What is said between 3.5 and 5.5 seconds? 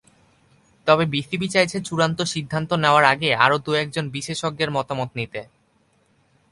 দু-একজন বিশেষজ্ঞের মতামত নিতে।